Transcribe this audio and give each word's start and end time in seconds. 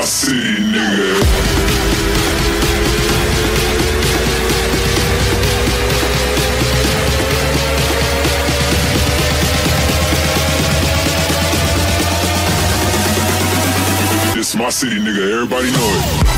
my 0.00 0.06
nigga. 0.60 1.20
It's 14.38 14.54
my 14.56 14.70
city, 14.70 14.96
nigga. 14.96 15.32
Everybody 15.34 15.70
know 15.70 15.78
it. 15.80 16.29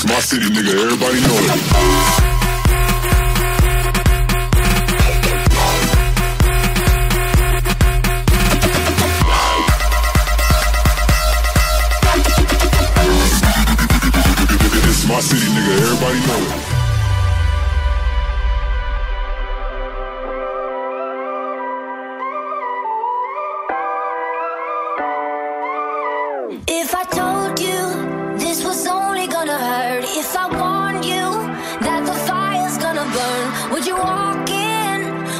This 0.00 0.08
my 0.08 0.20
city, 0.20 0.46
nigga. 0.46 0.72
Everybody 0.82 1.20
know 1.20 1.36
it. 1.36 1.46
My 15.06 15.20
city, 15.20 15.46
nigga. 15.52 15.72
Everybody 15.82 16.20
know 16.26 16.40
it. 16.46 16.52
If 26.68 26.94
I 26.94 27.04
told 27.04 27.39
if 30.20 30.36
I 30.36 30.46
warned 30.60 31.02
you 31.02 31.28
that 31.86 32.02
the 32.04 32.18
fire's 32.28 32.76
gonna 32.76 33.06
burn, 33.16 33.72
would 33.72 33.86
you 33.86 33.96
walk 33.96 34.50
in? 34.50 34.98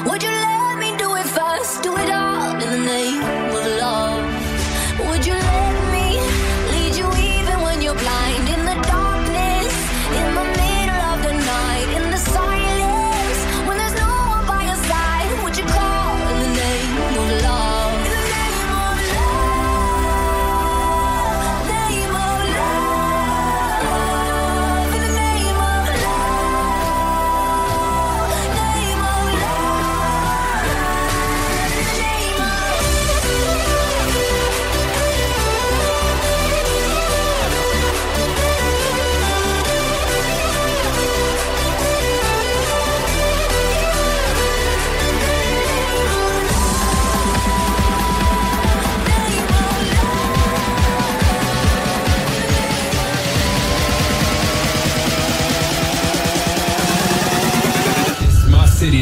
Would 0.09 0.23
you 0.23 0.31
let 0.31 0.79
me 0.79 0.97
do 0.97 1.17
it 1.17 1.27
first? 1.27 1.83
Do 1.83 1.95
it 1.99 2.11
all 2.11 2.55
in 2.63 2.71
the 2.71 2.79
name 2.79 3.40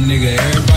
nigga. 0.08 0.38
Everybody 0.38 0.67